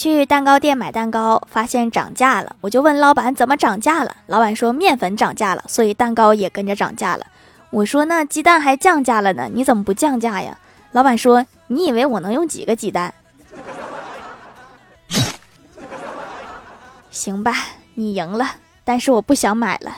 [0.00, 2.56] 去蛋糕店买蛋糕发现涨价了。
[2.62, 4.16] 我就问老板怎么涨价了？
[4.28, 7.26] 老板说面粉涨价了所以蛋糕也跟着涨价了。
[7.68, 10.56] 我说那鸡蛋还降价了呢你怎么不降价呀？
[10.92, 13.12] 老板说你以为我能用几个鸡蛋？
[17.10, 17.54] 行吧
[17.92, 18.52] 你赢了
[18.84, 19.94] 但是我不想买了。